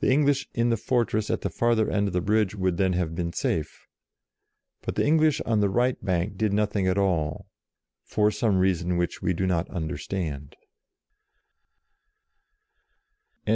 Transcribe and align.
The 0.00 0.10
English 0.10 0.46
in 0.52 0.68
the 0.68 0.76
fortress 0.76 1.30
at 1.30 1.40
the 1.40 1.48
farther 1.48 1.88
end 1.90 2.08
of 2.08 2.12
the 2.12 2.20
bridge 2.20 2.54
would 2.54 2.76
then 2.76 2.92
have 2.92 3.14
been 3.14 3.32
safe. 3.32 3.86
But 4.82 4.96
the 4.96 5.06
English 5.06 5.40
on 5.46 5.60
the 5.60 5.70
right 5.70 5.96
bank 6.04 6.36
did 6.36 6.52
nothing 6.52 6.86
at 6.86 6.98
all, 6.98 7.46
for 8.04 8.30
some 8.30 8.58
reason 8.58 8.98
which 8.98 9.22
we 9.22 9.32
do 9.32 9.46
not 9.46 9.66
understand. 9.70 10.56